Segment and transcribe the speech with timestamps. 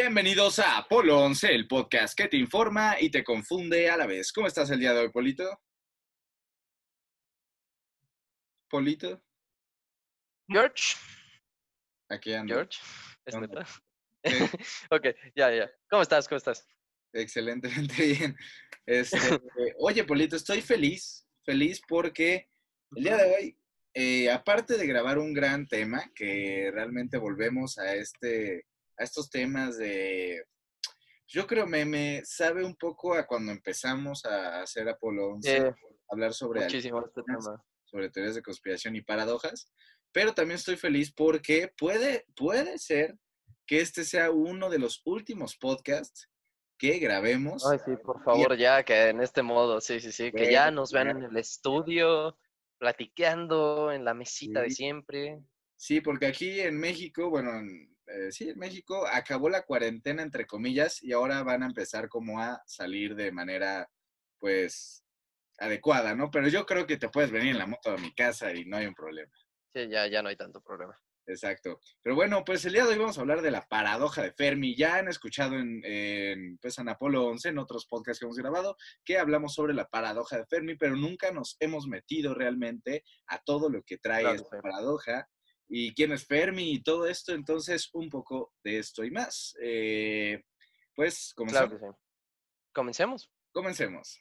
[0.00, 4.30] Bienvenidos a Polo 11, el podcast que te informa y te confunde a la vez.
[4.32, 5.60] ¿Cómo estás el día de hoy, Polito?
[8.70, 9.20] Polito,
[10.48, 10.94] George.
[12.08, 12.54] aquí ando.
[12.54, 12.78] George.
[13.26, 13.66] ¿Es neta?
[14.92, 15.68] Ok, ya, ya.
[15.90, 16.28] ¿Cómo estás?
[16.28, 16.64] ¿Cómo estás?
[17.12, 18.36] Excelentemente bien.
[18.86, 19.18] Este,
[19.78, 22.48] oye, Polito, estoy feliz, feliz porque
[22.94, 23.58] el día de hoy,
[23.94, 28.64] eh, aparte de grabar un gran tema, que realmente volvemos a este,
[28.98, 30.42] a estos temas de,
[31.26, 35.74] yo creo me, me sabe un poco a cuando empezamos a hacer Apolo 11, Eh,
[36.10, 37.64] hablar sobre muchísimo este tema.
[37.84, 39.72] sobre teorías de conspiración y paradojas,
[40.12, 43.16] pero también estoy feliz porque puede, puede ser
[43.66, 46.28] que este sea uno de los últimos podcasts
[46.78, 47.66] que grabemos.
[47.66, 50.92] Ay, sí, por favor, ya que en este modo, sí, sí, sí, que ya nos
[50.92, 52.38] vean en el estudio,
[52.78, 54.76] platicando en la mesita de Sí.
[54.76, 55.40] siempre.
[55.76, 60.46] Sí, porque aquí en México, bueno, en- eh, sí, en México acabó la cuarentena, entre
[60.46, 63.90] comillas, y ahora van a empezar como a salir de manera,
[64.38, 65.04] pues,
[65.58, 66.30] adecuada, ¿no?
[66.30, 68.76] Pero yo creo que te puedes venir en la moto a mi casa y no
[68.76, 69.32] hay un problema.
[69.72, 70.96] Sí, ya, ya no hay tanto problema.
[71.26, 71.78] Exacto.
[72.02, 74.74] Pero bueno, pues el día de hoy vamos a hablar de la paradoja de Fermi.
[74.74, 78.76] Ya han escuchado en, en, pues, en Apolo 11, en otros podcasts que hemos grabado,
[79.04, 83.68] que hablamos sobre la paradoja de Fermi, pero nunca nos hemos metido realmente a todo
[83.68, 84.62] lo que trae Claro, esta sí.
[84.62, 85.28] paradoja
[85.68, 87.32] y quién es Fermi y todo esto.
[87.32, 89.56] Entonces, un poco de esto y más.
[89.62, 90.42] Eh,
[90.94, 91.78] pues, comenzamos.
[91.78, 92.04] Claro que sí.
[92.72, 93.30] Comencemos.
[93.52, 94.20] Comencemos.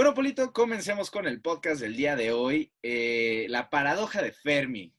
[0.00, 4.94] Bueno, Polito, comencemos con el podcast del día de hoy, eh, la paradoja de Fermi.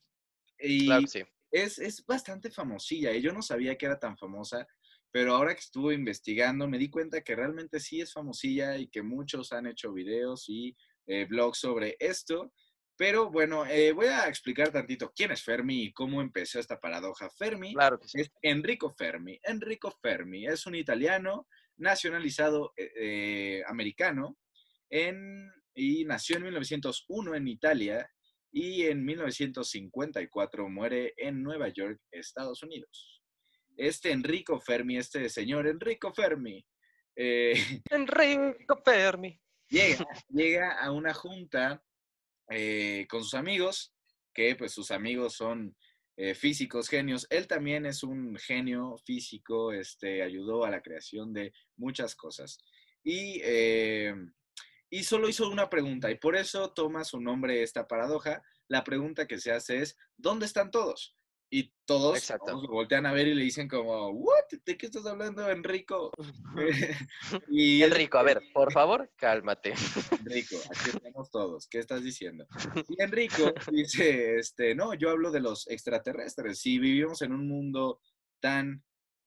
[0.59, 1.23] Y Claro sí.
[1.49, 4.67] es, es bastante famosilla, y yo no sabía que era tan famosa,
[5.09, 9.01] pero ahora que estuve investigando me di cuenta que realmente sí es famosilla y que
[9.01, 12.53] muchos han hecho videos y eh, blogs sobre esto.
[12.95, 17.27] Pero bueno, eh, voy a explicar tantito quién es Fermi y cómo empezó esta paradoja.
[17.31, 18.21] Fermi Claro sí.
[18.21, 19.39] es Enrico Fermi.
[19.41, 21.47] Enrico Fermi es un italiano
[21.77, 24.37] nacionalizado eh, eh, americano
[24.91, 28.11] en, y nació en 1901 en Italia
[28.51, 33.23] y en 1954 muere en Nueva York, Estados Unidos.
[33.77, 36.63] Este Enrico Fermi, este señor Enrico Fermi,
[37.15, 37.53] eh,
[37.89, 39.39] Enrico Fermi.
[39.69, 41.81] llega, llega a una junta
[42.49, 43.93] eh, con sus amigos,
[44.33, 45.75] que pues sus amigos son
[46.17, 47.25] eh, físicos, genios.
[47.29, 52.59] Él también es un genio físico, este, ayudó a la creación de muchas cosas.
[53.03, 53.41] Y,
[54.91, 58.43] y solo hizo una pregunta, y por eso toma su nombre esta paradoja.
[58.67, 61.15] La pregunta que se hace es, ¿dónde están todos?
[61.49, 64.45] Y todos, todos lo voltean a ver y le dicen como, ¿What?
[64.65, 66.11] ¿De qué estás hablando, Enrico?
[67.49, 69.73] y Enrico, a ver, por favor, cálmate.
[70.19, 71.67] Enrico, aquí estamos todos.
[71.67, 72.45] ¿Qué estás diciendo?
[72.89, 76.59] Y Enrico dice, este, no, yo hablo de los extraterrestres.
[76.59, 78.01] Si vivimos en un mundo
[78.41, 78.83] tan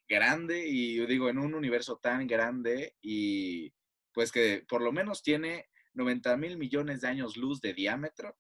[0.06, 3.72] grande y yo digo en un universo tan grande y
[4.14, 8.38] pues que por lo menos tiene 90 mil millones de años luz de diámetro,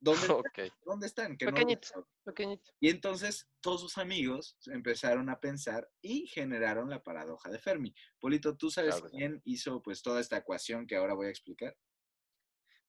[0.00, 0.70] ¿dónde, están?
[0.84, 1.36] ¿Dónde están?
[1.38, 2.08] Que Pequeñito.
[2.24, 2.70] pequeñito.
[2.80, 7.94] Y entonces todos sus amigos empezaron a pensar y generaron la paradoja de Fermi.
[8.18, 11.76] Polito, ¿tú sabes Claro quién hizo pues toda esta ecuación que ahora voy a explicar?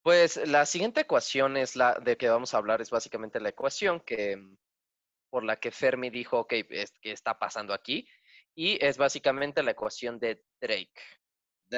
[0.02, 4.02] Pues la siguiente ecuación es la de que vamos a hablar, es básicamente la ecuación
[4.02, 4.58] que mm,
[5.32, 8.08] por la que Fermi dijo, ok, es- ¿qué está pasando aquí?
[8.54, 11.02] Y es básicamente la ecuación de Drake.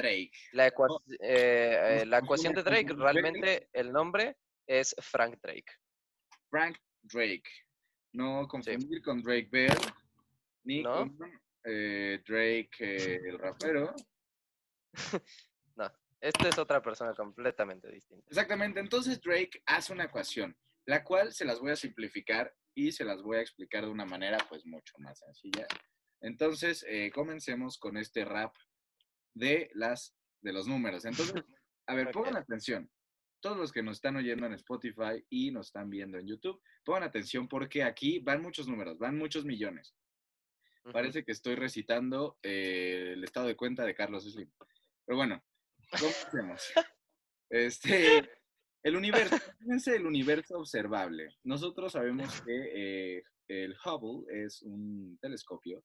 [0.02, 0.32] Drake.
[0.54, 5.72] La, ecua- No, eh, eh, la ecuación de Drake, realmente el nombre es Frank Drake.
[6.50, 7.50] Frank Drake.
[8.14, 9.78] No confundir con Drake Bell,
[10.64, 10.94] ni ¿No?
[11.16, 11.18] con
[11.66, 13.94] eh, Drake el rapero.
[15.76, 18.26] No, esta es otra persona completamente distinta.
[18.30, 23.04] Exactamente, entonces Drake hace una ecuación, la cual se las voy a simplificar y se
[23.06, 25.68] las voy a explicar de una manera pues mucho más sencilla.
[26.22, 28.56] Entonces, eh, comencemos con este rap
[29.38, 31.06] de, las, de los números.
[31.06, 31.44] Entonces,
[31.88, 32.42] a ver, pongan Ok.
[32.42, 32.90] atención.
[33.40, 37.04] Todos los que nos están oyendo en Spotify y nos están viendo en YouTube, pongan
[37.04, 39.96] atención porque aquí van muchos números, van muchos millones.
[40.92, 44.50] Parece que estoy recitando eh, el estado de cuenta de Carlos Slim.
[45.06, 45.44] Pero bueno,
[45.92, 46.62] comencemos.
[47.50, 48.30] Este,
[48.84, 51.30] El universo, fíjense el universo observable.
[51.44, 55.82] Nosotros sabemos que eh, el Hubble es un telescopio,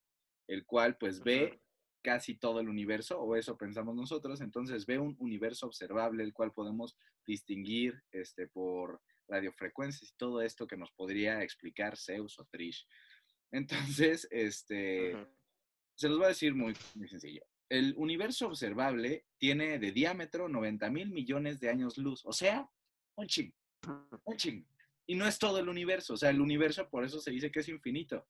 [0.48, 1.61] el cual pues ve
[2.02, 6.52] casi todo el universo, o eso pensamos nosotros, entonces ve un universo observable, el cual
[6.52, 12.86] podemos distinguir este, por radiofrecuencias y todo esto que nos podría explicar Zeus o Trish.
[13.50, 15.16] Entonces, este,
[15.94, 17.42] se los voy a decir muy, muy sencillo.
[17.68, 22.68] El universo observable tiene de diámetro 90 mil millones de años luz, o sea,
[23.14, 23.52] un ching,
[24.24, 24.66] un ching.
[25.06, 27.60] Y no es todo el universo, o sea, el universo por eso se dice que
[27.60, 28.26] es infinito.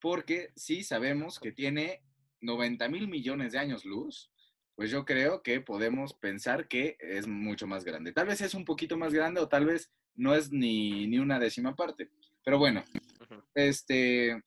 [0.00, 2.02] Porque sí sabemos que tiene
[2.40, 4.30] 90 mil millones de años luz,
[4.74, 8.12] pues yo creo que podemos pensar que es mucho más grande.
[8.12, 11.38] Tal vez es un poquito más grande o tal vez no es ni, ni una
[11.38, 12.10] décima parte.
[12.42, 12.82] Pero bueno,
[13.54, 14.42] este,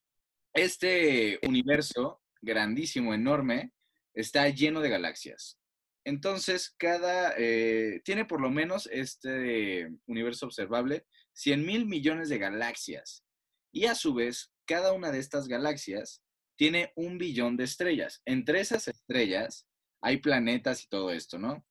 [0.53, 3.73] este universo grandísimo, enorme,
[4.13, 5.59] está lleno de galaxias.
[6.03, 13.23] Entonces, cada, eh, tiene por lo menos este universo observable 100 mil millones de galaxias.
[13.71, 16.22] Y a su vez, cada una de estas galaxias
[16.55, 18.21] tiene un billón de estrellas.
[18.25, 19.67] Entre esas estrellas
[20.01, 21.65] hay planetas y todo esto, ¿no?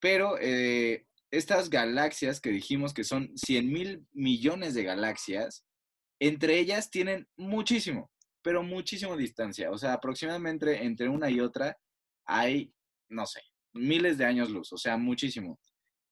[0.00, 5.64] Pero eh, estas galaxias que dijimos que son 100 mil millones de galaxias,
[6.20, 8.10] entre ellas tienen muchísimo,
[8.42, 9.70] pero muchísimo distancia.
[9.70, 11.78] O sea, aproximadamente entre una y otra
[12.26, 12.72] hay,
[13.08, 13.40] no sé,
[13.74, 15.60] miles de años luz, o sea, muchísimo.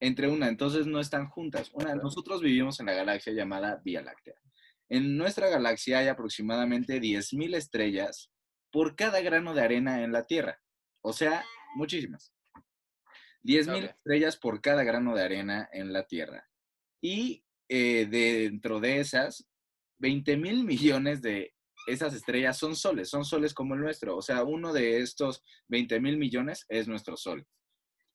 [0.01, 1.71] Entre una, entonces no están juntas.
[1.73, 4.35] Una, nosotros vivimos en la galaxia llamada Vía Láctea.
[4.89, 8.31] En nuestra galaxia hay aproximadamente 10.000 estrellas
[8.71, 10.61] por cada grano de arena en la Tierra.
[11.03, 11.45] O sea,
[11.77, 12.33] muchísimas.
[13.45, 16.49] 10.000 estrellas por cada grano de arena en la Tierra.
[17.01, 19.47] Y eh, dentro de esas,
[19.99, 21.55] 20 mil millones de
[21.87, 24.17] esas estrellas son soles, son soles como el nuestro.
[24.17, 27.47] O sea, uno de estos 20 mil millones es nuestro sol.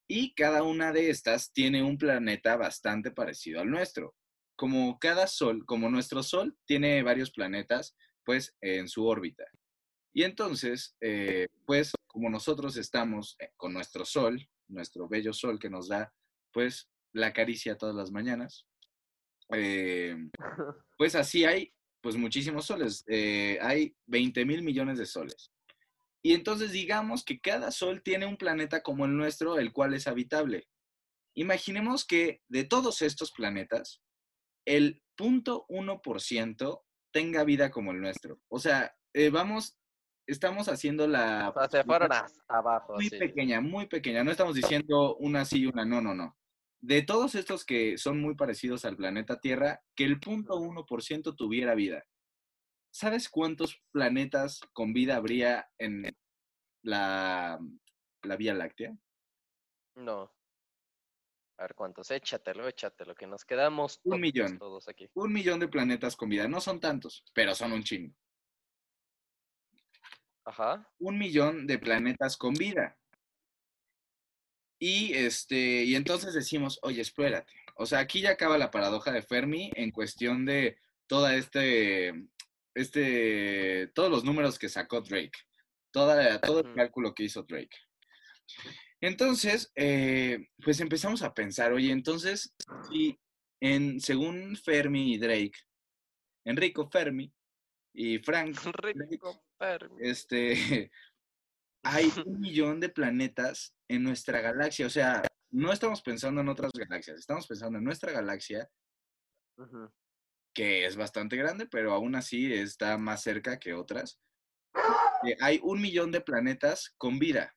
[0.08, 4.14] Y cada una de estas tiene un planeta bastante parecido al nuestro.
[4.62, 9.44] Como cada sol, como nuestro sol tiene varios planetas, pues en su órbita.
[10.14, 15.72] Y entonces, eh, pues como nosotros estamos eh, con nuestro sol, nuestro bello sol que
[15.72, 16.14] nos da,
[16.54, 18.68] pues la caricia todas las mañanas,
[19.52, 20.16] eh,
[20.96, 23.04] pues así hay pues muchísimos soles.
[23.08, 25.52] Eh, hay 20 mil millones de soles.
[26.22, 30.06] Y entonces digamos que cada sol tiene un planeta como el nuestro, el cual es
[30.06, 30.68] habitable.
[31.34, 34.04] Imaginemos que de todos estos planetas,
[34.66, 36.82] el 0.1%
[37.12, 38.40] tenga vida como el nuestro.
[38.50, 39.78] O sea, eh, vamos,
[40.28, 41.54] estamos haciendo la...
[42.48, 42.94] abajo.
[42.94, 44.24] Muy pequeña, muy pequeña.
[44.24, 46.38] No estamos diciendo una sí y una no, no, no
[46.82, 52.04] de todos estos que son muy parecidos al planeta Tierra, que el 0.1% tuviera vida.
[52.92, 56.12] ¿Sabes cuántos planetas con vida habría en
[56.84, 57.60] la,
[58.24, 58.98] la Vía Láctea?
[59.96, 60.34] No.
[61.62, 64.58] A ver cuántos, échatelo, échatelo, que nos quedamos un millón.
[64.58, 65.08] todos aquí.
[65.14, 66.48] Un millón de planetas con vida.
[66.48, 68.16] No son tantos, pero son un chingo.
[70.44, 70.92] Ajá.
[70.98, 72.98] Un millón de planetas con vida.
[74.80, 77.54] Y, este, y entonces decimos, oye, espérate.
[77.76, 82.28] O sea, aquí ya acaba la paradoja de Fermi en cuestión de toda este,
[82.74, 85.38] este, todos los números que sacó Drake,
[85.92, 87.78] toda, todo el cálculo que hizo Drake.
[89.02, 92.54] Entonces, eh, pues empezamos a pensar, oye, entonces,
[92.88, 93.20] si
[93.60, 95.54] en, según Fermi y Drake,
[96.46, 97.34] Enrico Fermi
[97.94, 98.56] y Frank,
[98.96, 99.96] Enrico Fermi.
[100.00, 100.92] este,
[101.84, 104.86] hay un millón de planetas en nuestra galaxia.
[104.86, 108.70] O sea, no estamos pensando en otras galaxias, estamos pensando en nuestra galaxia,
[110.54, 114.20] que es bastante grande, pero aún así está más cerca que otras.
[115.26, 117.56] Eh, hay un millón de planetas con vida.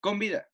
[0.00, 0.48] Con vida.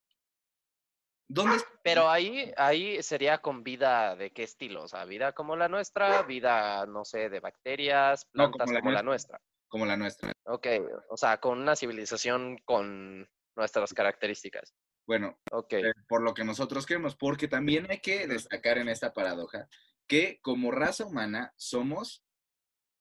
[1.26, 4.84] ¿Dónde Pero ahí, ahí sería con vida de qué estilo?
[4.84, 9.40] O sea, vida como la nuestra, vida, no sé, de bacterias, plantas como, la, nuestra
[9.74, 10.30] como la nuestra.
[10.44, 10.68] Ok,
[11.08, 14.72] o sea, con una civilización con nuestras características.
[15.04, 15.82] Bueno, okay.
[15.82, 19.68] Eh, por lo que nosotros queremos, porque también hay que destacar en esta paradoja
[20.06, 22.24] que como raza humana somos,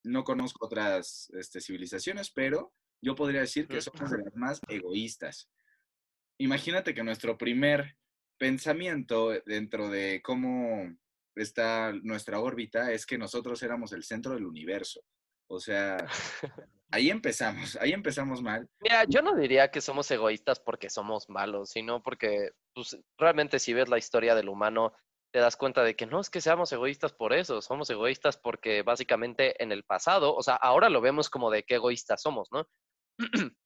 [0.03, 5.51] no conozco otras este, civilizaciones, pero yo podría decir que somos de las más egoístas.
[6.43, 7.95] Imagínate que nuestro primer
[8.37, 10.93] pensamiento dentro de cómo
[11.35, 14.99] está nuestra órbita es que nosotros éramos el centro del universo.
[15.49, 15.95] O sea,
[16.91, 18.67] ahí empezamos, ahí empezamos mal.
[18.81, 23.73] Mira, yo no diría que somos egoístas porque somos malos, sino porque pues, realmente si
[23.73, 24.91] ves la historia del humano,
[25.31, 28.81] te das cuenta de que no es que seamos egoístas por eso, somos egoístas porque
[28.81, 32.67] básicamente en el pasado, o sea, ahora lo vemos como de qué egoístas somos, ¿no?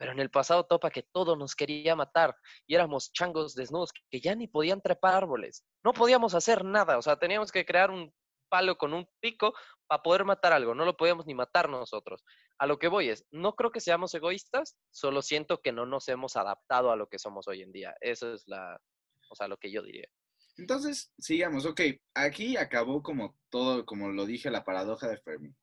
[0.00, 2.34] Pero en el pasado topa que todo nos quería matar
[2.66, 5.62] y éramos changos desnudos que ya ni podían trepar árboles.
[5.84, 8.10] No podíamos hacer nada, o sea, teníamos que crear un
[8.48, 9.52] palo con un pico
[9.86, 12.24] para poder matar algo, no lo podíamos ni matar nosotros.
[12.58, 16.08] A lo que voy es, no creo que seamos egoístas, solo siento que no nos
[16.08, 17.94] hemos adaptado a lo que somos hoy en día.
[18.00, 18.80] Eso es la,
[19.28, 20.08] o sea, lo que yo diría.
[20.56, 21.82] Entonces, sigamos, ok,
[22.14, 25.54] aquí acabó como todo, como lo dije, la paradoja de Fermi.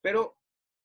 [0.00, 0.39] Pero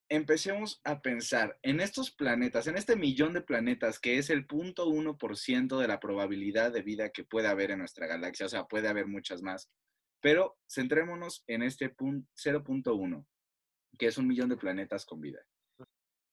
[0.10, 5.80] empecemos a pensar en estos planetas, en este millón de planetas que es el 0.1%
[5.80, 9.08] de la probabilidad de vida que puede haber en nuestra galaxia, o sea, puede haber
[9.08, 9.72] muchas más,
[10.22, 13.26] pero centrémonos en este 0.1,
[13.98, 15.40] que es un millón de planetas con vida.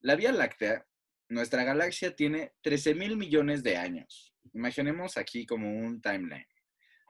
[0.00, 0.87] La Vía Láctea,
[1.29, 4.35] nuestra galaxia tiene 13 mil millones de años.
[4.52, 6.47] Imaginemos aquí como un timeline.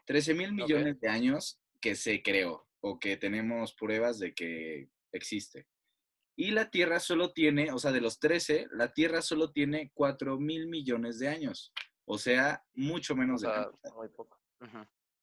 [0.07, 5.66] 13 mil millones de años que se creó o que tenemos pruebas de que existe.
[6.37, 10.39] Y la Tierra solo tiene, o sea, de los 13, la Tierra solo tiene 4
[10.39, 11.73] mil millones de años.
[12.05, 13.49] O sea, mucho menos de
[13.95, 14.39] muy poco.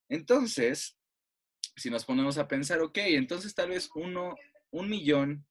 [0.08, 0.98] Entonces,
[1.76, 4.36] si nos ponemos a pensar, ok, entonces tal vez uno,
[4.72, 5.48] un millón,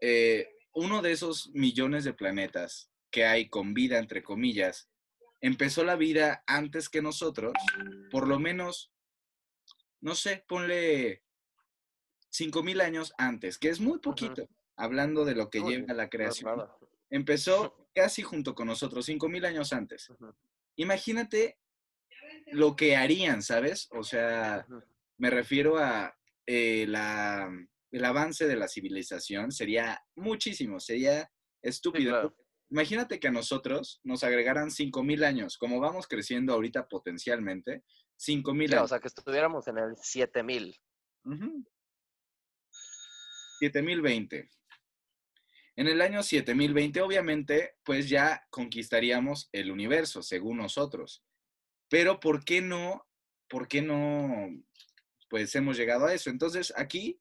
[0.00, 4.90] eh, uno de esos millones de planetas que hay con vida, entre comillas,
[5.40, 7.52] empezó la vida antes que nosotros,
[8.10, 8.92] por lo menos,
[10.00, 11.22] no sé, ponle
[12.62, 16.66] mil años antes, que es muy poquito, hablando de lo que lleva la creación.
[17.10, 20.12] Empezó casi junto con nosotros, mil años antes.
[20.76, 21.58] Imagínate
[22.52, 23.88] lo que harían, ¿sabes?
[23.92, 24.66] O sea,
[25.18, 26.14] me refiero a
[26.46, 27.50] eh, la,
[27.90, 31.30] el avance de la civilización, sería muchísimo, sería
[31.62, 32.34] estúpido.
[32.68, 34.70] Imagínate que a nosotros nos agregaran
[35.04, 37.84] mil años, como vamos creciendo ahorita potencialmente,
[38.18, 38.82] 5.000 años.
[38.82, 40.76] O sea, que estuviéramos en el 7000.
[43.58, 44.48] 7020.
[45.76, 51.22] En el año 7020, obviamente, pues ya conquistaríamos el universo, según nosotros.
[51.88, 53.06] Pero ¿por qué no?
[53.48, 54.48] ¿Por qué no?
[55.28, 56.30] Pues hemos llegado a eso.
[56.30, 57.20] Entonces, aquí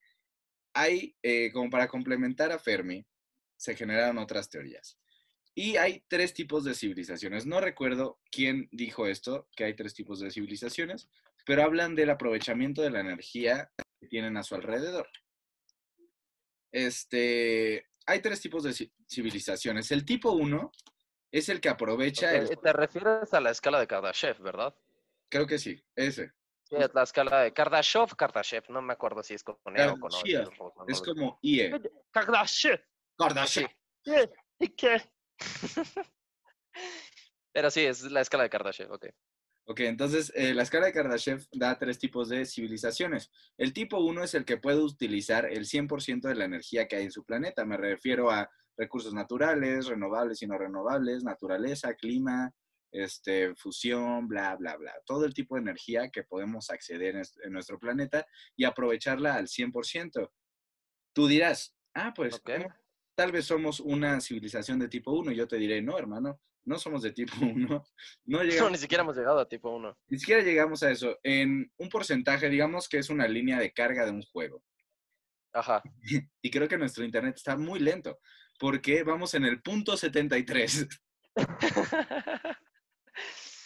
[0.74, 3.06] hay, eh, como para complementar a Fermi,
[3.58, 4.98] se generaron otras teorías.
[5.54, 7.46] Y hay tres tipos de civilizaciones.
[7.46, 11.10] No recuerdo quién dijo esto, que hay tres tipos de civilizaciones,
[11.46, 15.08] pero hablan del aprovechamiento de la energía que tienen a su alrededor.
[16.76, 19.92] Este, hay tres tipos de civilizaciones.
[19.92, 20.72] El tipo 1
[21.32, 22.32] es el que aprovecha...
[22.44, 24.76] Te refieres a la escala de Kardashev, ¿verdad?
[25.30, 26.34] Creo que sí, ese.
[26.66, 29.98] Sí, es la escala de Kardashev, Kardashev, no me acuerdo si es con E o
[29.98, 30.86] con O.
[30.90, 31.72] Es como IE.
[32.12, 32.82] Kardashev.
[33.18, 33.70] Kardashev.
[34.60, 35.02] ¿Y qué?
[37.54, 39.06] Pero sí, es la escala de Kardashev, ok.
[39.68, 43.32] Ok, entonces eh, la escala de Kardashev da tres tipos de civilizaciones.
[43.58, 47.06] El tipo 1 es el que puede utilizar el 100% de la energía que hay
[47.06, 47.66] en su planeta.
[47.66, 52.54] Me refiero a recursos naturales, renovables y no renovables, naturaleza, clima,
[52.92, 54.94] este, fusión, bla, bla, bla.
[55.04, 60.30] Todo el tipo de energía que podemos acceder en, nuestro planeta y aprovecharla al 100%.
[61.12, 62.40] Tú dirás, ah, pues
[63.16, 65.32] tal vez somos una civilización de tipo 1.
[65.32, 67.86] Yo te diré, no, hermano, no somos de tipo 1.
[68.26, 69.98] No, llegamos, ni siquiera hemos llegado a tipo 1.
[70.08, 71.18] Ni siquiera llegamos a eso.
[71.24, 74.64] En un porcentaje, digamos que es una línea de carga de un juego.
[75.54, 75.82] Ajá.
[76.42, 78.20] Y creo que nuestro internet está muy lento,
[78.60, 80.88] porque vamos en el punto 73.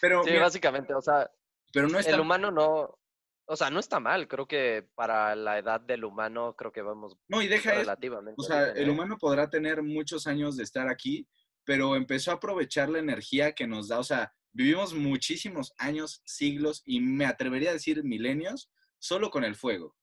[0.01, 1.29] pero, sí, básicamente, o sea,
[1.74, 3.00] pero no el humano no,
[3.46, 7.18] o sea, no está mal, creo que para la edad del humano creo que vamos
[7.27, 8.36] no, y deja relativamente.
[8.38, 8.91] o sea, el ¿eh?
[8.91, 11.27] humano podrá tener muchos años de estar aquí,
[11.69, 13.99] pero empezó a aprovechar la energía que nos da.
[13.99, 19.53] O sea, vivimos muchísimos años, siglos y me atrevería a decir milenios solo con el
[19.53, 19.95] fuego.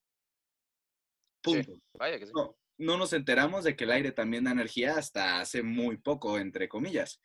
[1.42, 1.76] Punto.
[1.94, 2.32] Vaya que sí.
[2.78, 6.68] no, nos enteramos de que el aire también da energía hasta hace muy poco, entre
[6.68, 7.20] comillas.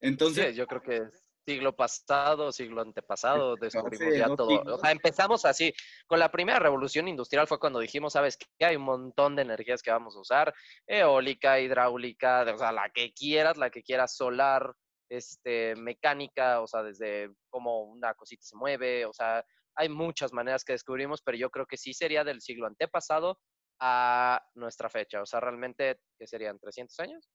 [0.00, 1.02] Entonces, sí, yo creo que
[1.50, 4.74] siglo pasado, siglo antepasado, descubrimos ya todo.
[4.74, 5.72] O sea, empezamos así.
[6.06, 9.82] Con la primera revolución industrial fue cuando dijimos, sabes que hay un montón de energías
[9.82, 10.54] que vamos a usar,
[10.86, 14.74] eólica, hidráulica, o sea, la que quieras, la que quieras, solar,
[15.08, 20.64] este, mecánica, o sea, desde cómo una cosita se mueve, o sea, hay muchas maneras
[20.64, 23.40] que descubrimos, pero yo creo que sí sería del siglo antepasado
[23.80, 25.20] a nuestra fecha.
[25.20, 26.58] O sea, realmente, ¿qué serían?
[26.60, 27.28] ¿300 años?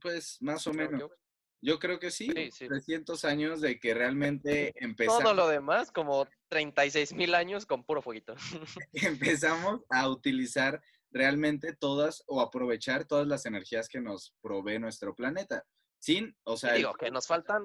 [0.00, 1.10] Pues más o menos.
[1.60, 5.22] Yo creo que sí, 300 años de que realmente empezamos.
[5.24, 8.34] Todo lo demás, como 36 mil años con puro fueguito.
[8.92, 15.64] empezamos a utilizar realmente todas o aprovechar todas las energías que nos provee nuestro planeta.
[15.98, 16.74] Sin, o sea.
[16.74, 17.64] Digo, que nos faltan.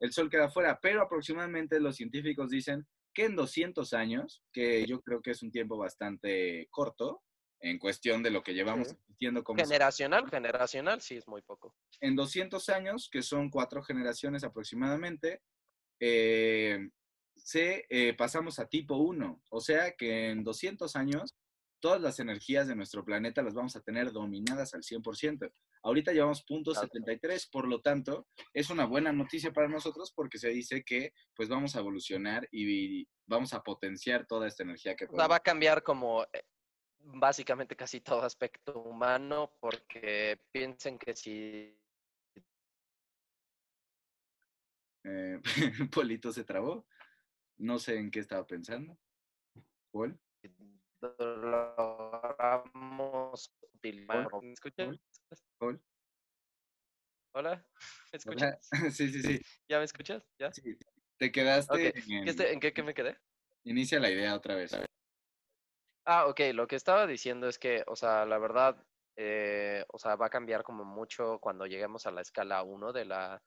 [0.00, 5.00] El sol queda fuera, pero aproximadamente los científicos dicen que en 200 años, que yo
[5.02, 7.22] creo que es un tiempo bastante corto,
[7.60, 11.74] en cuestión de lo que llevamos existiendo como Generacional, generacional, sí es muy poco.
[12.00, 15.42] en 200 años, que son cuatro generaciones aproximadamente,
[16.00, 16.88] eh,
[17.34, 19.42] se, eh, pasamos a tipo 1.
[19.50, 21.34] O sea que en 200 años,
[21.80, 25.52] todas las energías de nuestro planeta las vamos a tener dominadas al 100%.
[25.82, 26.88] Ahorita llevamos punto Claro.
[26.88, 31.48] 73, por lo tanto, es una buena noticia para nosotros porque se dice que pues
[31.48, 35.30] vamos a evolucionar y vamos a potenciar toda esta energía que O sea, podemos.
[35.30, 36.42] va a cambiar como eh,
[37.14, 41.78] básicamente casi todo aspecto humano, porque piensen que si
[45.04, 45.40] Eh,
[45.92, 46.86] Polito se trabó.
[47.58, 48.98] No sé en qué estaba pensando.
[49.90, 50.18] Paul.
[51.18, 53.52] logramos.
[53.82, 54.96] ¿Me escuchas?
[55.58, 55.82] Paul.
[57.34, 57.66] Hola,
[58.12, 58.18] ¿me Hola.
[58.18, 58.68] escuchas?
[58.96, 59.40] Sí, sí, sí.
[59.68, 60.22] ¿Ya me escuchas?
[60.38, 60.52] ¿Ya?
[60.52, 60.76] Sí,
[61.18, 62.24] Te quedaste Ok, en...
[62.24, 63.18] ¿Qué este- ¿En qué, qué me quedé?
[63.64, 64.72] Inicia la idea otra vez.
[66.10, 68.82] Ah, ok, lo que estaba diciendo es que, o sea, la verdad,
[69.14, 73.04] eh, o sea, va a cambiar como mucho cuando lleguemos a la escala 1 de
[73.04, 73.42] la,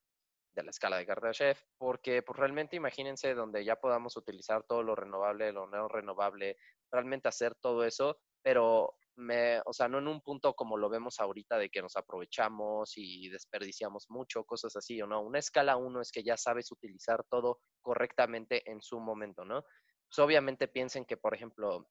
[0.54, 4.96] de la escala de Kardashev, porque pues realmente imagínense donde ya podamos utilizar todo lo
[4.96, 6.58] renovable, lo no renovable,
[6.92, 11.20] realmente hacer todo eso, pero me, o sea, no en un punto como lo vemos
[11.20, 16.02] ahorita de que nos aprovechamos y desperdiciamos mucho, cosas así, o no, una escala 1
[16.02, 19.64] es que ya sabes utilizar todo correctamente en su momento, ¿no?
[20.10, 21.88] Pues obviamente piensen que, por ejemplo,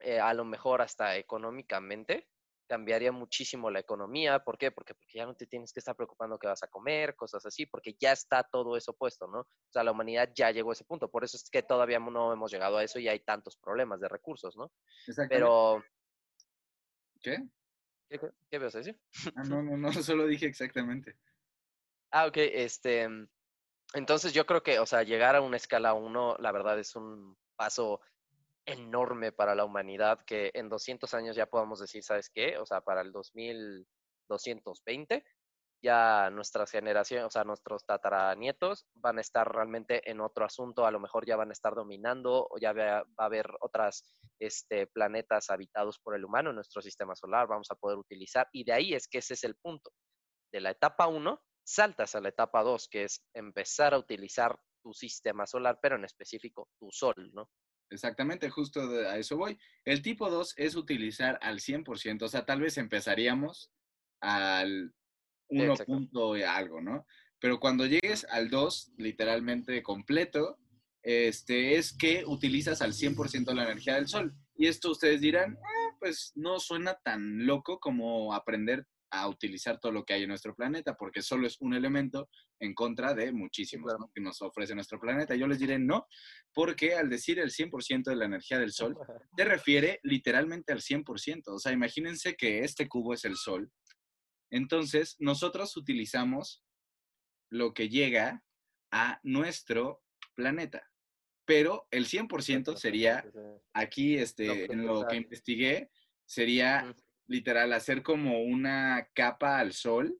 [0.00, 2.28] eh, a lo mejor hasta económicamente
[2.68, 4.40] cambiaría muchísimo la economía.
[4.40, 4.72] ¿Por qué?
[4.72, 7.64] Porque, porque ya no te tienes que estar preocupando qué vas a comer, cosas así,
[7.66, 9.40] porque ya está todo eso puesto, ¿no?
[9.40, 11.08] O sea, la humanidad ya llegó a ese punto.
[11.08, 14.08] Por eso es que todavía no hemos llegado a eso y hay tantos problemas de
[14.08, 14.72] recursos, ¿no?
[15.28, 15.84] Pero,
[17.20, 17.38] ¿Qué?
[18.08, 19.00] ¿qué, qué- qué vas a decir?
[19.36, 21.16] Ah, no, no, no, solo dije exactamente.
[22.10, 23.08] Ah, ok, este,
[23.94, 27.36] entonces yo creo que, o sea, llegar a una escala 1, la verdad es un
[27.56, 28.00] paso
[28.66, 32.58] enorme para la humanidad que en 200 años ya podamos decir, ¿sabes qué?
[32.58, 35.24] O sea, para el 2220
[35.82, 40.90] ya nuestras generaciones, o sea, nuestros tataranietos van a estar realmente en otro asunto, a
[40.90, 44.04] lo mejor ya van a estar dominando o ya va a haber otras
[44.40, 48.64] este, planetas habitados por el humano en nuestro sistema solar, vamos a poder utilizar y
[48.64, 49.90] de ahí es que ese es el punto.
[50.52, 54.94] De la etapa 1 saltas a la etapa 2, que es empezar a utilizar tu
[54.94, 57.50] sistema solar, pero en específico tu sol, ¿no?
[57.90, 59.58] Exactamente, justo de- a eso voy.
[59.84, 63.70] El tipo 2 es utilizar al 100%, o sea, tal vez empezaríamos
[64.20, 64.92] al
[65.48, 65.92] 1 exacto.
[65.92, 67.06] punto y algo, ¿no?
[67.38, 70.58] Pero cuando llegues al 2, literalmente completo,
[71.02, 74.34] este, es que utilizas al 100% la energía del sol.
[74.56, 78.86] Y esto ustedes dirán, "Ah, pues no suena tan loco como aprender
[79.20, 82.28] a utilizar todo lo que hay en nuestro planeta, porque solo es un elemento
[82.60, 83.98] en contra de muchísimos claro.
[84.00, 84.10] ¿no?
[84.14, 85.34] que nos ofrece nuestro planeta.
[85.34, 86.06] Yo les diré no,
[86.52, 88.96] porque al decir el 100% de la energía del sol,
[89.36, 91.42] te refiere literalmente al 100%.
[91.46, 93.70] O sea, imagínense que este cubo es el sol.
[94.50, 96.62] Entonces, nosotros utilizamos
[97.50, 98.42] lo que llega
[98.92, 100.02] a nuestro
[100.34, 100.88] planeta.
[101.44, 103.24] Pero el 100% sería,
[103.72, 105.90] aquí este, en lo que investigué,
[106.24, 106.94] sería.
[107.28, 110.18] Literal hacer como una capa al sol,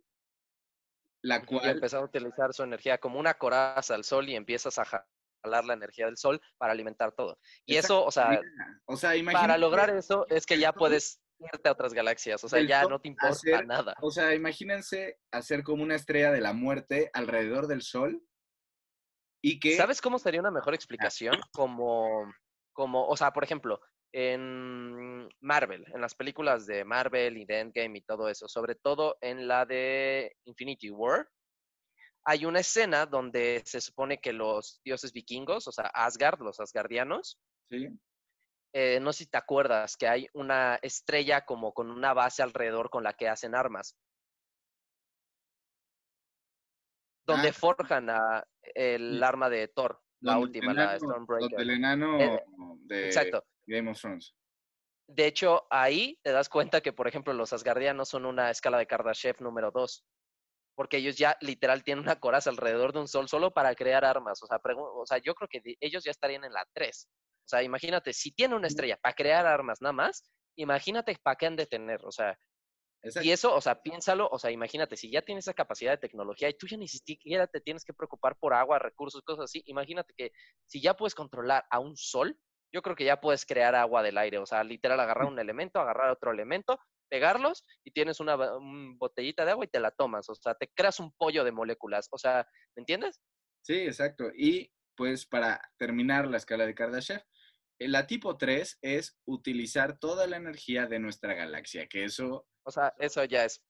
[1.23, 1.71] la Y cual...
[1.71, 5.75] empezar a utilizar su energía como una coraza al sol y empiezas a jalar la
[5.75, 7.39] energía del sol para alimentar todo.
[7.65, 8.41] Y eso, o sea,
[8.87, 12.63] o sea, para lograr eso es que ya puedes irte a otras galaxias, o sea,
[12.63, 13.95] ya no te importa hacer- nada.
[14.01, 18.23] O sea, imagínense hacer como una estrella de la muerte alrededor del sol
[19.43, 19.77] y que...
[19.77, 21.35] ¿Sabes cómo sería una mejor explicación?
[21.53, 22.33] Como,
[22.73, 23.81] como, o sea, por ejemplo,
[24.13, 24.99] en
[25.41, 29.47] Marvel, en las películas de Marvel y de Endgame y todo eso, sobre todo en
[29.49, 31.29] la de Infinity War,
[32.25, 37.39] hay una escena donde se supone que los dioses vikingos, o sea, Asgard, los asgardianos,
[37.71, 37.89] Sí,
[38.73, 42.91] eh, no sé si te acuerdas que hay una estrella como con una base alrededor
[42.91, 43.97] con la que hacen armas.
[47.27, 47.53] Donde Ah.
[47.53, 49.25] forjan a- el Sí.
[49.25, 51.51] arma de Thor, la última, la enano- Stormbreaker.
[51.51, 52.45] donde el enano Eh,
[52.85, 53.45] de Exacto.
[53.67, 54.35] Game of Thrones.
[55.09, 58.87] De hecho, ahí te das cuenta que, por ejemplo, los asgardianos son una escala de
[58.87, 60.05] Kardashev número 2.
[60.75, 64.43] Porque ellos ya literal tienen una coraza alrededor de un sol solo para crear armas.
[64.43, 67.09] O sea, o sea yo creo que ellos ya estarían en la 3.
[67.47, 71.47] O sea, imagínate, si tiene una estrella para crear armas nada más, imagínate para qué
[71.47, 72.05] han de tener.
[72.05, 72.37] O sea,
[73.03, 73.27] Exacto.
[73.27, 76.49] y eso, o sea, piénsalo, o sea, imagínate, si ya tienes esa capacidad de tecnología
[76.49, 80.13] y tú ya ni siquiera te tienes que preocupar por agua, recursos, cosas así, imagínate
[80.17, 80.33] que
[80.67, 82.37] si ya puedes controlar a un sol,
[82.73, 85.81] yo creo que ya puedes crear agua del aire, o sea, literal, agarrar un elemento,
[85.81, 88.37] agarrar otro elemento, pegarlos y tienes una
[88.97, 92.09] botellita de agua y te la tomas, o sea, te creas un pollo de moléculas,
[92.11, 93.21] o sea, ¿me entiendes?
[93.63, 94.31] Sí, exacto.
[94.37, 97.23] Y pues para terminar la escala de Kardashev,
[97.79, 102.47] la tipo 3 es utilizar toda la energía de nuestra galaxia, que eso...
[102.65, 103.63] O sea, eso ya es...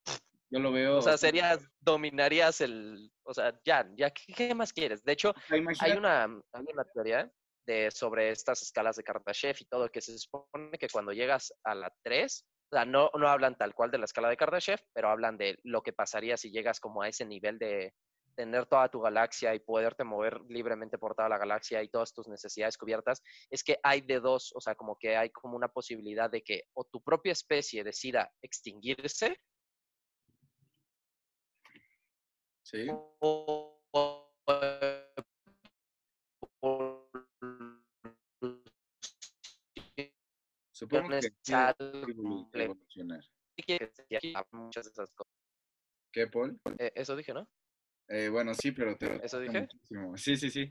[0.49, 0.99] Yo lo veo...
[0.99, 3.11] O sea, sería, dominarías el...
[3.25, 5.03] O sea, ya, ya, ¿qué, más quieres?
[5.03, 7.31] De hecho, hay una, hay una teoría
[7.67, 11.75] de, sobre estas escalas de Kardashev y todo, que se supone que cuando llegas a
[11.75, 15.09] la 3, o sea, no, no hablan tal cual de la escala de Kardashev, pero
[15.09, 17.95] hablan de lo que pasaría si llegas como a ese nivel de
[18.37, 22.29] tener toda tu galaxia y poderte mover libremente por toda la galaxia y todas tus
[22.29, 26.31] necesidades cubiertas, es que hay de dos, o sea, como que hay como una posibilidad
[26.31, 29.41] de que o tu propia especie decida extinguirse.
[32.63, 32.89] Sí.
[40.77, 41.33] Supongo que
[42.53, 43.25] evolucionar.
[44.53, 45.33] Muchas de esas cosas.
[46.13, 46.61] ¿Qué, Paul?
[46.79, 47.49] Eh, eso dije, ¿no?
[48.09, 49.67] Eh, bueno, sí, pero te ¿Eso dije?
[50.17, 50.69] Sí, sí, sí.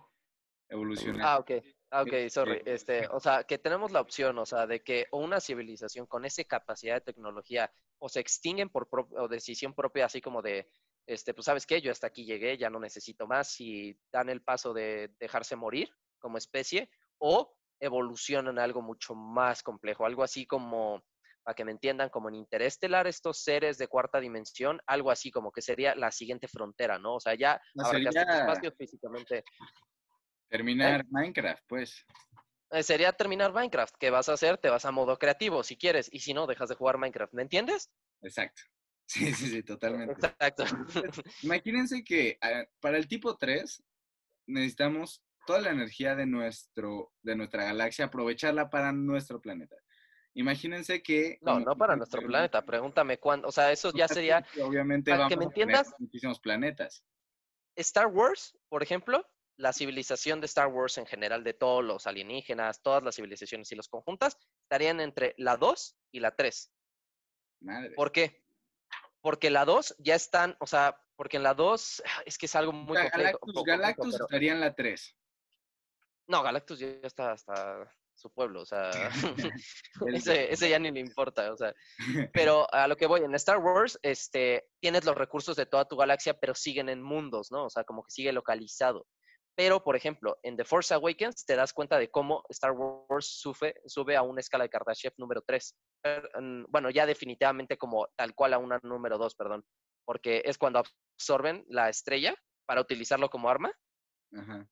[0.70, 1.22] Evolucionar.
[1.24, 1.52] Ah, ok.
[1.90, 2.62] Ah, ok, sorry.
[2.66, 6.44] Este, o sea, que tenemos la opción, o sea, de que una civilización con esa
[6.44, 10.70] capacidad de tecnología o se extinguen por o decisión propia, así como de,
[11.08, 14.44] este, pues sabes qué, yo hasta aquí llegué, ya no necesito más, y dan el
[14.44, 15.90] paso de dejarse morir
[16.20, 21.04] como especie, o evolucionan algo mucho más complejo, algo así como
[21.46, 25.52] para que me entiendan, como en interestelar, estos seres de cuarta dimensión, algo así como
[25.52, 27.16] que sería la siguiente frontera, ¿no?
[27.16, 28.10] O sea, ya no, sería...
[28.10, 29.44] espacio físicamente.
[30.50, 31.08] Terminar ¿Eh?
[31.12, 32.04] Minecraft, pues.
[32.72, 33.94] Eh, sería terminar Minecraft.
[34.00, 34.58] ¿Qué vas a hacer?
[34.58, 37.34] Te vas a modo creativo si quieres, y si no, dejas de jugar Minecraft.
[37.34, 37.92] ¿Me entiendes?
[38.22, 38.62] Exacto.
[39.08, 40.14] Sí, sí, sí, totalmente.
[40.14, 40.64] Exacto.
[41.44, 43.84] Imagínense que ah, para el tipo 3
[44.48, 49.76] necesitamos toda la energía de, nuestro, de nuestra galaxia, aprovecharla para nuestro planeta.
[50.34, 51.38] Imagínense que...
[51.42, 52.66] No, no para nuestro planeta.
[52.66, 53.48] Pregúntame cuándo.
[53.48, 54.46] O sea, eso ya sería...
[54.62, 57.06] Obviamente vamos que me entiendas, muchísimos planetas.
[57.78, 59.26] Star Wars, por ejemplo,
[59.58, 63.76] la civilización de Star Wars en general, de todos los alienígenas, todas las civilizaciones y
[63.76, 66.74] los conjuntas, estarían entre la 2 y la 3.
[67.62, 67.92] Madre.
[67.92, 68.44] ¿Por qué?
[69.22, 72.74] Porque la 2 ya están, o sea, porque en la 2 es que es algo
[72.74, 73.40] muy complejo.
[73.66, 75.18] Galactus, estaría en la 3.
[76.28, 78.90] No, Galactus ya está hasta su pueblo, o sea,
[80.08, 81.74] ese, ese, ya ni le importa, o sea,
[82.34, 85.98] pero a lo que voy, en Star Wars, este, tienes los recursos de toda tu
[85.98, 87.66] galaxia, pero siguen en mundos, ¿no?
[87.66, 89.06] O sea, como que sigue localizado.
[89.58, 93.74] Pero, por ejemplo, en The Force Awakens te das cuenta de cómo Star Wars sube,
[93.86, 95.76] sube a una escala de Kardashev número 3.
[96.68, 99.64] Bueno, ya definitivamente como tal cual a una número 2, perdón.
[100.04, 102.36] Porque es cuando absorben la estrella
[102.66, 103.72] para utilizarlo como arma.
[104.34, 104.68] Ajá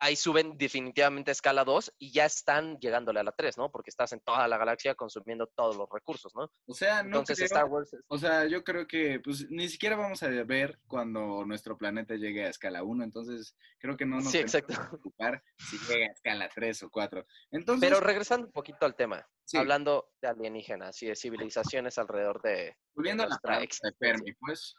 [0.00, 3.70] ahí suben definitivamente a escala 2 y ya están llegándole a la 3, ¿no?
[3.70, 6.50] Porque estás en toda la galaxia consumiendo todos los recursos, ¿no?
[6.66, 10.22] O sea, no Entonces, Star Wars O sea, yo creo que pues ni siquiera vamos
[10.22, 14.38] a ver cuando nuestro planeta llegue a escala 1, entonces creo que no nos sí,
[14.38, 14.74] exacto.
[14.88, 17.26] preocupar si llega a escala 3 o 4.
[17.50, 22.76] Entonces, Pero regresando un poquito al tema, hablando de alienígenas y de civilizaciones alrededor de
[22.94, 24.74] Volviendo a la de Fermi, pues.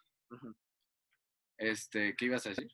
[1.57, 2.71] Este, ¿qué ibas a decir?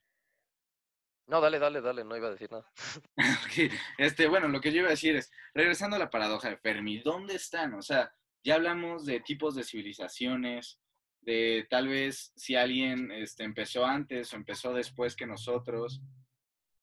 [1.28, 2.72] No, dale, dale, dale, no iba a decir nada.
[3.98, 7.00] este, bueno, lo que yo iba a decir es, regresando a la paradoja de Fermi,
[7.00, 7.74] ¿dónde están?
[7.74, 10.80] O sea, ya hablamos de tipos de civilizaciones,
[11.22, 16.02] de tal vez si alguien este, empezó antes o empezó después que nosotros.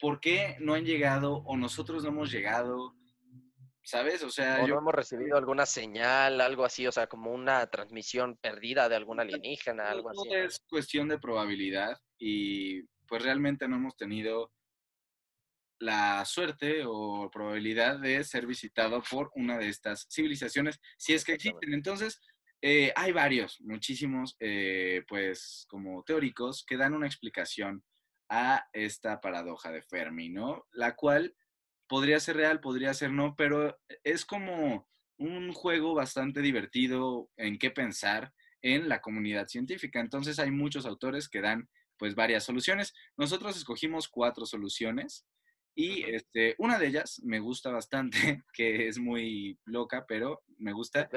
[0.01, 2.97] ¿Por qué no han llegado o nosotros no hemos llegado?
[3.85, 4.25] ¿Sabes?
[4.25, 8.37] O sea, o no hemos recibido alguna señal, algo así, o sea, como una transmisión
[8.37, 10.29] perdida de algún alienígena, algo así.
[10.33, 14.51] Es cuestión de probabilidad y pues realmente no hemos tenido
[15.79, 21.35] la suerte o probabilidad de ser visitado por una de estas civilizaciones, si es que
[21.35, 21.75] existen.
[21.75, 22.23] Entonces,
[22.63, 27.85] eh, hay varios, muchísimos, eh, pues como teóricos, que dan una explicación
[28.31, 30.65] a esta paradoja de Fermi, ¿no?
[30.71, 31.37] La cual
[31.87, 37.71] podría ser real, podría ser no, pero es como un juego bastante divertido en qué
[37.71, 40.01] pensar en la comunidad científica.
[40.01, 41.69] Entonces hay muchos autores que dan
[42.03, 42.95] pues varias soluciones.
[43.17, 45.25] Nosotros escogimos cuatro soluciones
[45.73, 51.09] y este, una de ellas me gusta bastante, que es muy loca, pero me gusta,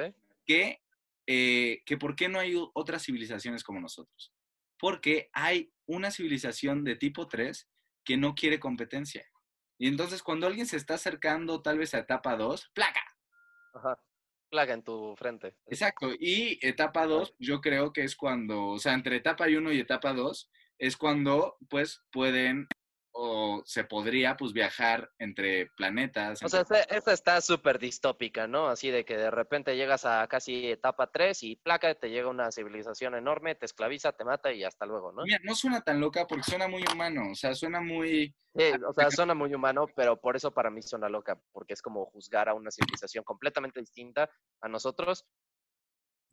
[0.45, 0.84] que,
[1.26, 4.32] eh, que por qué no hay otras civilizaciones como nosotros.
[4.78, 7.67] Porque hay una civilización de tipo 3
[8.04, 9.26] que no quiere competencia.
[9.80, 13.02] Y entonces cuando alguien se está acercando tal vez a etapa 2, placa.
[13.74, 14.00] Ajá.
[14.52, 15.58] Plaga en tu frente.
[15.65, 16.12] Exacto.
[16.19, 20.13] Y etapa 2, yo creo que es cuando, o sea, entre etapa 1 y etapa
[20.13, 22.68] 2, es cuando pues pueden
[23.18, 26.44] o se podría pues viajar entre planetas.
[26.44, 28.68] O sea, esta, está súper distópica, ¿no?
[28.68, 32.52] Así de que de repente llegas a casi etapa 3 y placa, te llega una
[32.52, 35.24] civilización enorme, te esclaviza, te mata y hasta luego, ¿no?
[35.24, 38.36] Mira, no suena tan loca porque suena muy humano, o sea, suena muy...
[38.54, 41.82] Sí, o sea, suena muy humano, pero por eso para mí suena loca, porque es
[41.82, 44.30] como juzgar a una civilización completamente distinta
[44.62, 45.26] a nosotros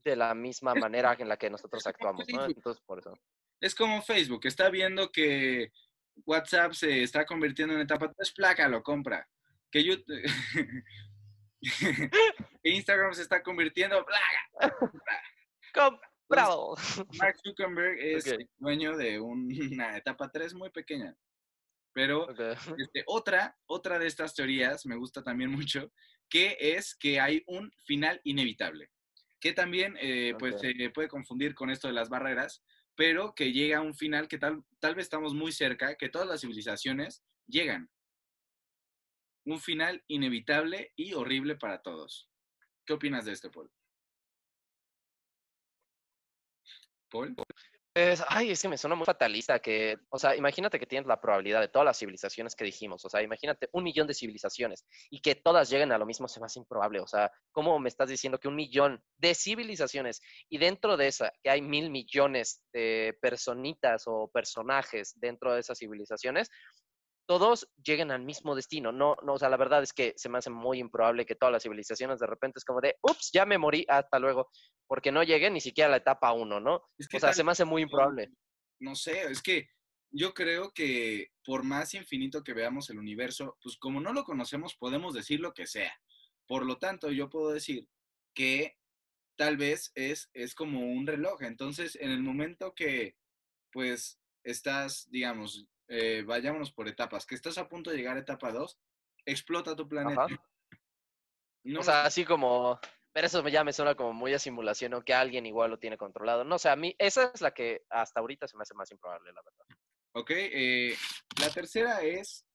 [0.04, 2.44] de la misma manera en la que nosotros actuamos, ¿no?
[2.46, 3.14] Entonces, por eso.
[3.62, 5.72] Es como Facebook, está viendo que
[6.26, 9.28] WhatsApp se está convirtiendo en etapa 3, placa, lo compra.
[9.70, 10.20] Que YouTube...
[12.64, 14.76] Instagram se está convirtiendo, placa.
[16.28, 16.74] Comprado.
[17.16, 21.16] Mark Zuckerberg es dueño de una etapa 3 muy pequeña.
[21.92, 22.26] Pero
[22.78, 25.92] este, otra, otra de estas teorías me gusta también mucho,
[26.28, 28.90] que es que hay un final inevitable,
[29.38, 32.64] que también eh, pues, se puede confundir con esto de las barreras,
[32.94, 36.28] pero que llega a un final que tal, tal vez estamos muy cerca, que todas
[36.28, 37.90] las civilizaciones llegan.
[39.44, 42.30] Un final inevitable y horrible para todos.
[42.84, 43.70] ¿Qué opinas de esto, Paul?
[47.08, 47.34] Paul.
[47.94, 51.20] Pues, ay, es que me suena muy fatalista que, o sea, imagínate que tienes la
[51.20, 55.20] probabilidad de todas las civilizaciones que dijimos, o sea, imagínate un millón de civilizaciones y
[55.20, 58.08] que todas lleguen a lo mismo se me hace improbable, o sea, ¿cómo me estás
[58.08, 63.14] diciendo que un millón de civilizaciones y dentro de esa, que hay mil millones de
[63.20, 66.48] personitas o personajes dentro de esas civilizaciones,
[67.26, 68.92] todos lleguen al mismo destino.
[68.92, 71.52] No, no, o sea, la verdad es que se me hace muy improbable que todas
[71.52, 74.50] las civilizaciones de repente es como de, ups, ya me morí, hasta luego,
[74.86, 76.76] porque no llegué ni siquiera a la etapa uno, ¿no?
[76.76, 78.30] o sea, se me hace muy improbable.
[78.80, 79.68] No sé, es que
[80.12, 84.76] yo creo que por más infinito que veamos el universo, pues como no lo conocemos,
[84.76, 85.92] podemos decir lo que sea.
[86.46, 87.88] Por lo tanto, yo puedo decir
[88.34, 88.76] que
[89.36, 91.42] tal vez es, es como un reloj.
[91.42, 93.16] Entonces, en el momento que,
[93.72, 98.50] pues, estás, digamos, eh, vayámonos por etapas, que estás a punto de llegar a etapa
[98.50, 98.78] 2,
[99.26, 100.26] explota tu planeta.
[101.78, 102.80] o sea, así como,
[103.12, 105.98] pero eso ya me suena como muy a simulación, o que alguien igual lo tiene
[105.98, 106.44] controlado.
[106.44, 108.72] No o sé, sea, a mí esa es la que hasta ahorita se me hace
[108.72, 109.66] más improbable, la verdad.
[110.14, 110.96] Ok, eh,
[111.38, 112.46] la tercera es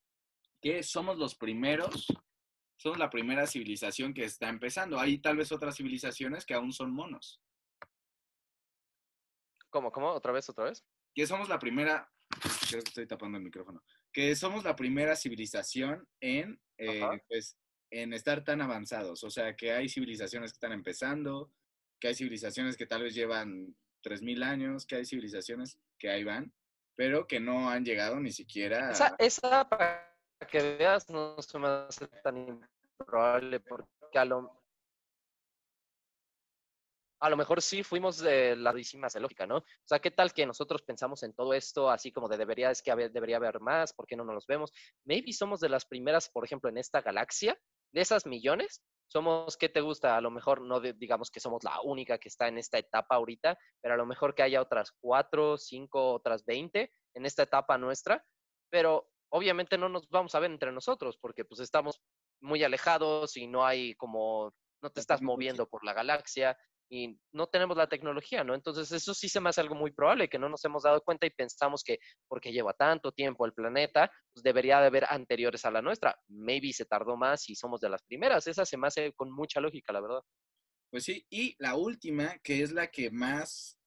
[0.59, 2.07] que somos los primeros,
[2.75, 4.99] somos la primera civilización que está empezando.
[4.99, 7.39] Hay tal vez otras civilizaciones que aún son monos.
[9.69, 9.91] ¿Cómo?
[9.91, 10.09] ¿Cómo?
[10.09, 10.49] ¿Otra vez?
[10.49, 10.83] ¿Otra vez?
[11.13, 12.11] Que somos la primera
[12.69, 17.57] creo que estoy tapando el micrófono, que somos la primera civilización en, eh, pues,
[17.91, 19.23] en estar tan avanzados.
[19.23, 21.51] O sea, que hay civilizaciones que están empezando,
[21.99, 26.53] que hay civilizaciones que tal vez llevan 3.000 años, que hay civilizaciones que ahí van,
[26.95, 28.91] pero que no han llegado ni siquiera...
[28.91, 30.15] Esa, esa para
[30.49, 32.61] que veas, no se me hace tan
[32.99, 34.66] improbable, porque a lo,
[37.19, 39.57] a lo mejor sí fuimos de la de lógica, ¿no?
[39.57, 42.81] O sea, ¿qué tal que nosotros pensamos en todo esto así como de debería, es
[42.81, 44.71] que debería haber más, ¿por qué no nos los vemos?
[45.05, 47.57] Maybe somos de las primeras, por ejemplo, en esta galaxia,
[47.91, 50.17] de esas millones, somos, ¿qué te gusta?
[50.17, 53.57] A lo mejor no digamos que somos la única que está en esta etapa ahorita,
[53.81, 58.23] pero a lo mejor que haya otras cuatro, cinco, otras veinte en esta etapa nuestra,
[58.69, 62.01] pero obviamente no nos vamos a ver entre nosotros porque pues estamos
[62.41, 66.57] muy alejados y no hay como, no te estás moviendo por la galaxia,
[66.89, 68.55] y no tenemos la tecnología, ¿no?
[68.55, 71.25] Entonces eso sí se me hace algo muy probable, que no nos hemos dado cuenta
[71.25, 75.71] y pensamos que porque lleva tanto tiempo el planeta, pues debería de haber anteriores a
[75.71, 76.17] la nuestra.
[76.27, 78.47] Maybe se tardó más y somos de las primeras.
[78.47, 80.21] Esa se me hace con mucha lógica, la verdad.
[80.89, 83.77] Pues sí, y la última, que es la que más...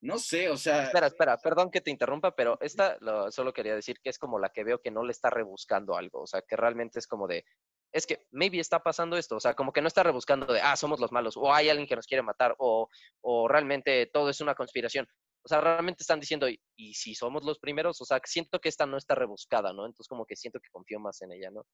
[0.00, 0.84] No sé, o sea...
[0.84, 2.98] Espera, espera, perdón que te interrumpa, pero esta
[3.30, 6.20] solo quería decir que es como la que veo que no le está rebuscando algo,
[6.22, 7.44] o sea, que realmente es como de,
[7.92, 10.76] es que maybe está pasando esto, o sea, como que no está rebuscando de, ah,
[10.76, 12.88] somos los malos, o hay alguien que nos quiere matar, o,
[13.22, 15.08] o realmente todo es una conspiración.
[15.42, 18.86] O sea, realmente están diciendo, y, si somos los primeros, o sea, siento que esta
[18.86, 19.86] no está rebuscada, ¿no?
[19.86, 21.64] Entonces como que siento que confío más en ella, ¿no?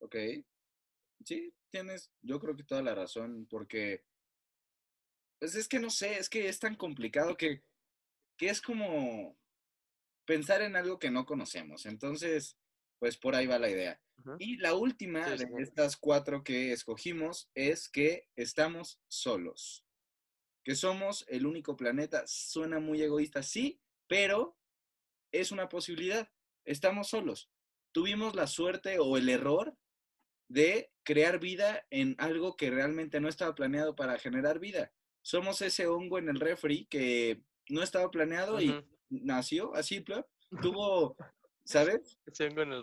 [0.00, 0.16] Ok.
[1.24, 4.04] Sí, tienes, yo creo que toda la razón, porque,
[5.40, 7.62] pues es que no sé, es que es tan complicado que,
[8.36, 9.36] que es como
[10.24, 11.86] pensar en algo que no conocemos.
[11.86, 12.56] Entonces,
[12.98, 14.00] pues por ahí va la idea.
[14.38, 19.84] Y la última de estas cuatro que escogimos es que estamos solos,
[20.64, 22.24] que somos el único planeta.
[22.26, 24.56] Suena muy egoísta, sí, pero
[25.32, 26.30] es una posibilidad.
[26.64, 27.50] Estamos solos.
[27.92, 29.76] Tuvimos la suerte o el error
[30.48, 34.92] de crear vida en algo que realmente no estaba planeado para generar vida.
[35.22, 40.04] Somos ese hongo en el refri que no estaba planeado y nació así,
[40.62, 41.16] tuvo
[41.64, 42.18] ¿Sabes?
[42.36, 42.82] Tengo en el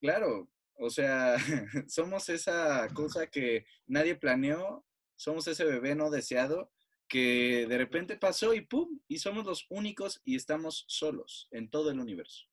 [0.00, 1.36] Claro, o sea,
[1.88, 4.84] somos esa cosa que nadie planeó,
[5.16, 6.70] somos ese bebé no deseado
[7.08, 9.00] que de repente pasó y ¡pum!
[9.08, 12.46] Y somos los únicos y estamos solos en todo el universo.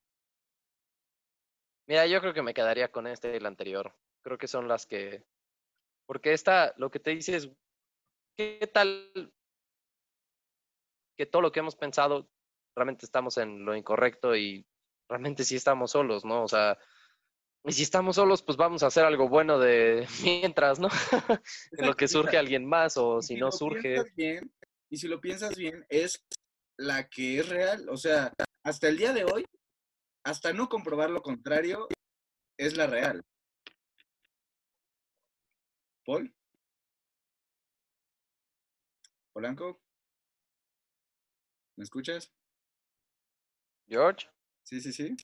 [1.88, 3.93] Mira, yo creo que me quedaría con este y el anterior.
[4.23, 5.23] Creo que son las que...
[6.07, 7.49] Porque esta, lo que te dice es,
[8.38, 9.11] ¿qué tal
[11.17, 12.29] que todo lo que hemos pensado
[12.75, 14.65] realmente estamos en lo incorrecto y
[15.07, 16.43] realmente sí estamos solos, ¿no?
[16.43, 16.77] O sea,
[17.67, 20.89] y si estamos solos, pues vamos a hacer algo bueno de mientras, ¿no?
[21.71, 24.04] en lo que surge alguien más o si, no surge.
[24.15, 24.51] Bien,
[24.89, 26.23] y si lo piensas bien, es
[26.78, 27.89] la que es real.
[27.89, 28.32] O sea,
[28.63, 29.45] hasta el día de hoy,
[30.23, 31.88] hasta no comprobar lo contrario,
[32.58, 33.23] es la real.
[36.06, 36.32] Paul.
[39.34, 39.82] Polanco.
[41.78, 42.32] ¿Me escuchas?
[43.88, 44.28] George.
[44.63, 45.15] Sí, sí, sí.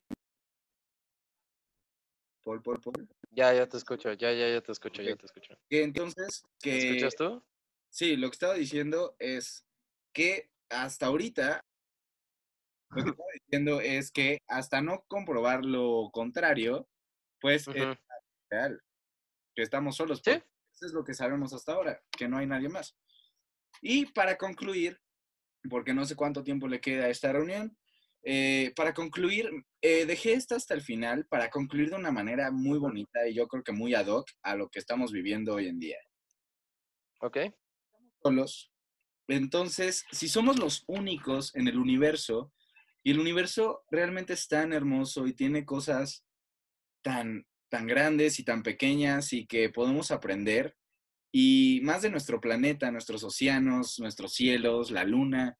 [2.42, 3.08] Paul, Paul, Paul.
[3.30, 5.54] Ya, ya te escucho, ya, ya, ya te escucho, ya te escucho.
[5.68, 6.70] Que entonces, que...
[6.72, 7.42] ¿Me escuchas tú?
[7.88, 9.64] Sí, lo que estaba diciendo es
[10.12, 11.64] que hasta ahorita,
[12.90, 16.88] lo que estaba diciendo es que hasta no comprobar lo contrario,
[17.40, 17.96] pues es
[18.50, 18.82] real,
[19.54, 20.22] que estamos solos.
[20.24, 20.30] ¿Sí?
[20.30, 22.96] Eso es lo que sabemos hasta ahora, que no hay nadie más.
[23.80, 25.00] Y para concluir,
[25.68, 27.76] porque no sé cuánto tiempo le queda a esta reunión,
[28.24, 32.78] eh, para concluir, eh, dejé esto hasta el final para concluir de una manera muy
[32.78, 35.78] bonita y yo creo que muy ad hoc a lo que estamos viviendo hoy en
[35.78, 35.98] día.
[37.20, 37.38] Ok.
[38.22, 38.70] Solos.
[39.28, 42.52] Entonces, si somos los únicos en el universo
[43.02, 46.24] y el universo realmente es tan hermoso y tiene cosas
[47.02, 50.76] tan, tan grandes y tan pequeñas y que podemos aprender,
[51.32, 55.58] y más de nuestro planeta, nuestros océanos, nuestros cielos, la luna,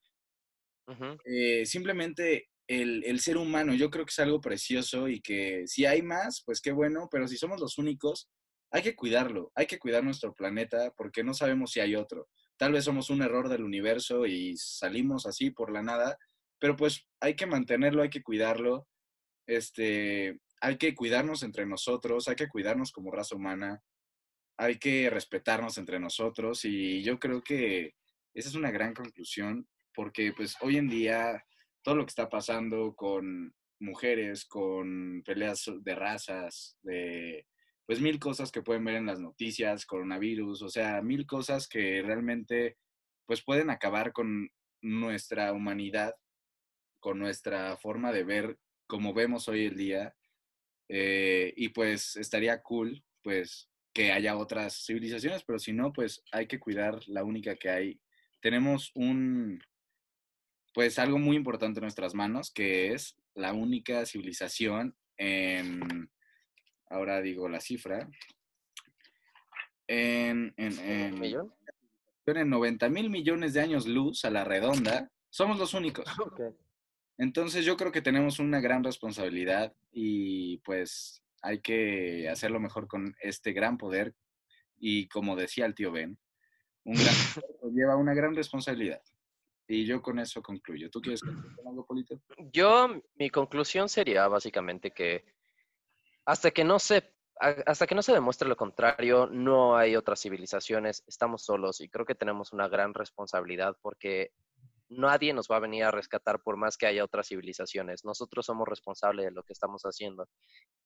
[1.25, 6.03] eh, simplemente el, ser humano, yo creo que es algo precioso y que si hay
[6.03, 8.29] más, pues qué bueno, pero si somos los únicos,
[8.71, 12.29] hay que cuidarlo, hay que cuidar nuestro planeta porque no sabemos si hay otro.
[12.57, 16.17] Tal vez somos un error del universo y salimos así por la nada,
[16.59, 18.87] pero pues hay que mantenerlo, hay que cuidarlo,
[19.47, 23.83] este, hay que cuidarnos entre nosotros, hay que cuidarnos como raza humana,
[24.57, 27.95] hay que respetarnos entre nosotros y yo creo que
[28.33, 31.45] esa es una gran conclusión porque pues hoy en día
[31.83, 37.47] todo lo que está pasando con mujeres, con peleas de razas, de
[37.87, 42.03] pues mil cosas que pueden ver en las noticias, coronavirus, o sea, mil cosas que
[42.03, 42.79] realmente
[43.27, 46.15] pues pueden acabar con nuestra humanidad,
[47.01, 50.15] con nuestra forma de ver como vemos hoy el día.
[50.89, 56.47] Eh, y pues estaría cool, pues, que haya otras civilizaciones, pero si no, pues hay
[56.47, 58.01] que cuidar la única que hay.
[58.41, 59.63] Tenemos un,
[60.73, 66.11] pues algo muy importante en nuestras manos, que es la única civilización en,
[66.89, 68.09] ahora digo la cifra,
[69.87, 71.23] en, en, en,
[72.27, 76.07] en 90 mil millones de años luz a la redonda, somos los únicos.
[77.19, 83.15] Entonces yo creo que tenemos una gran responsabilidad y pues hay que hacerlo mejor con
[83.21, 84.15] este gran poder
[84.79, 86.19] y como decía el tío Ben,
[86.85, 89.03] un gran poder lleva una gran responsabilidad.
[89.69, 90.91] Y yo con eso concluyo.
[90.91, 92.21] ¿Tú quieres concluir algo, Polito?
[92.53, 95.25] Yo, mi conclusión sería básicamente que
[96.25, 97.13] hasta que no se
[97.67, 102.07] hasta que no se demuestre lo contrario, no hay otras civilizaciones, estamos solos y creo
[102.07, 104.31] que tenemos una gran responsabilidad porque
[104.89, 108.05] nadie nos va a venir a rescatar por más que haya otras civilizaciones.
[108.05, 110.29] Nosotros somos responsables de lo que estamos haciendo.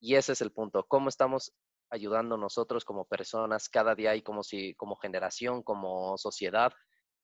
[0.00, 1.52] Y ese es el punto, cómo estamos
[1.90, 6.72] ayudando nosotros como personas cada día y como si como generación, como sociedad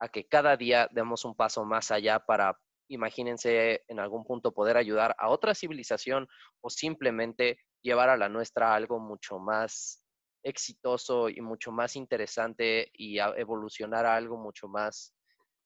[0.03, 4.77] a que cada día demos un paso más allá para, imagínense, en algún punto poder
[4.77, 6.27] ayudar a otra civilización
[6.61, 10.05] o simplemente llevar a la nuestra algo mucho más
[10.43, 15.15] exitoso y mucho más interesante y evolucionar a algo mucho más,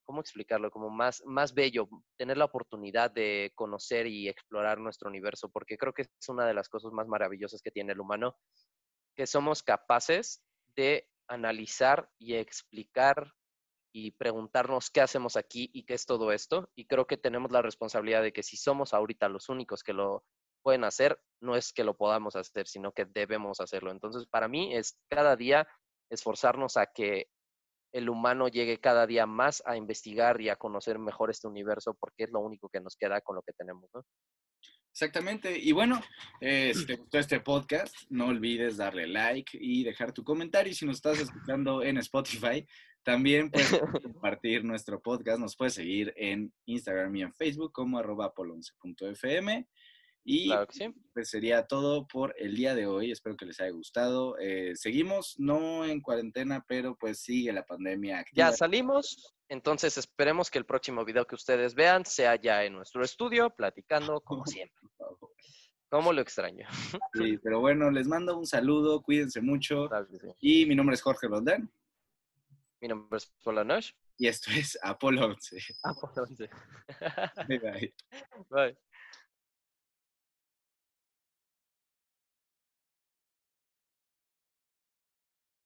[0.04, 0.70] ¿cómo explicarlo?
[0.70, 5.94] Como más, más bello, tener la oportunidad de conocer y explorar nuestro universo, porque creo
[5.94, 8.36] que es una de las cosas más maravillosas que tiene el humano,
[9.14, 10.42] que somos capaces
[10.76, 13.32] de analizar y explicar
[13.98, 16.68] y preguntarnos qué hacemos aquí y qué es todo esto.
[16.74, 20.22] Y creo que tenemos la responsabilidad de que si somos ahorita los únicos que lo
[20.62, 23.90] pueden hacer, no es que lo podamos hacer, sino que debemos hacerlo.
[23.90, 25.66] Entonces, para mí es cada día
[26.10, 27.28] esforzarnos a que
[27.94, 32.24] el humano llegue cada día más a investigar y a conocer mejor este universo, porque
[32.24, 34.04] es lo único que nos queda con lo que tenemos, ¿no?
[34.92, 35.58] Exactamente.
[35.58, 36.02] Y bueno,
[36.42, 40.74] eh, si te gustó este podcast, no olvides darle like y dejar tu comentario.
[40.74, 42.66] Si nos estás escuchando en Spotify,
[43.06, 43.70] también puedes
[44.02, 45.38] compartir nuestro podcast.
[45.38, 49.68] Nos puedes seguir en Instagram y en Facebook como arroba polonce.fm.
[50.24, 50.94] Y Claro que sí.
[51.14, 53.12] pues sería todo por el día de hoy.
[53.12, 54.36] Espero que les haya gustado.
[54.40, 58.50] Eh, seguimos, no en cuarentena, pero pues sigue la pandemia activa.
[58.50, 63.04] Ya salimos, entonces esperemos que el próximo video que ustedes vean sea ya en nuestro
[63.04, 64.76] estudio, platicando como siempre.
[65.88, 66.66] Como lo extraño.
[67.14, 69.88] Sí, pero bueno, les mando un saludo, cuídense mucho.
[69.88, 70.26] Claro que sí.
[70.40, 71.70] Y mi nombre es Jorge Rondán
[72.80, 73.92] Mi nombre es Polanosh.
[74.18, 75.58] y esto es Apolo 11.
[75.84, 76.48] Ah, por once.
[77.48, 77.94] Bye, bye.
[78.50, 78.76] Bye.